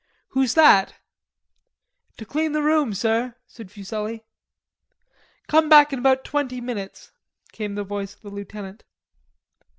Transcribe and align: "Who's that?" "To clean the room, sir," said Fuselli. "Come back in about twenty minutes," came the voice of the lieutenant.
"Who's 0.29 0.55
that?" 0.55 0.95
"To 2.17 2.25
clean 2.25 2.53
the 2.53 2.63
room, 2.63 2.95
sir," 2.95 3.35
said 3.45 3.69
Fuselli. 3.69 4.25
"Come 5.47 5.69
back 5.69 5.93
in 5.93 5.99
about 5.99 6.23
twenty 6.23 6.59
minutes," 6.59 7.11
came 7.51 7.75
the 7.75 7.83
voice 7.83 8.15
of 8.15 8.21
the 8.21 8.31
lieutenant. 8.31 8.83